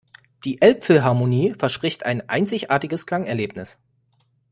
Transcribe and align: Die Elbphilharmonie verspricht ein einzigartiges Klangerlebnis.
Die 0.45 0.59
Elbphilharmonie 0.63 1.53
verspricht 1.55 2.07
ein 2.07 2.27
einzigartiges 2.27 3.05
Klangerlebnis. 3.05 3.77